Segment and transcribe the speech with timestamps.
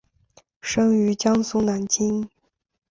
[0.61, 2.27] 生于江苏南京。